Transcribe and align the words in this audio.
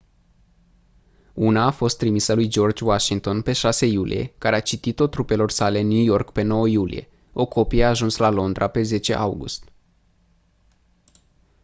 una 1.35 1.65
a 1.67 1.71
fost 1.71 1.97
trimisă 1.97 2.33
lui 2.33 2.47
george 2.47 2.83
washington 2.83 3.41
pe 3.41 3.51
6 3.51 3.85
iulie 3.85 4.33
care 4.37 4.55
a 4.55 4.59
citit-o 4.59 5.07
trupelor 5.07 5.51
sale 5.51 5.79
în 5.79 5.87
new 5.87 6.03
york 6.03 6.31
pe 6.31 6.41
9 6.41 6.67
iulie 6.67 7.09
o 7.33 7.45
copie 7.45 7.83
a 7.85 7.89
ajuns 7.89 8.17
la 8.17 8.29
londra 8.29 8.67
pe 8.67 8.81
10 8.81 9.13
august 9.13 9.63